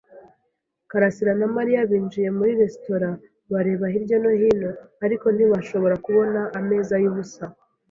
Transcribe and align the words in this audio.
karasira 0.89 1.33
na 1.39 1.47
Mariya 1.55 1.89
binjiye 1.89 2.29
muri 2.37 2.51
resitora 2.61 3.09
bareba 3.51 3.85
hirya 3.93 4.17
no 4.23 4.31
hino, 4.39 4.71
ariko 5.05 5.25
ntibashobora 5.35 5.95
kubona 6.05 6.39
ameza 6.59 6.93
yubusa. 7.03 7.43